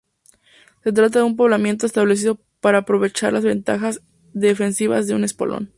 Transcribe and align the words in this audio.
Se 0.83 0.91
trata 0.93 1.19
de 1.19 1.25
un 1.25 1.35
poblamiento 1.35 1.85
establecido 1.85 2.39
para 2.59 2.79
aprovechar 2.79 3.33
las 3.33 3.43
ventajas 3.43 4.01
defensivas 4.33 5.05
de 5.05 5.13
un 5.13 5.23
espolón. 5.23 5.69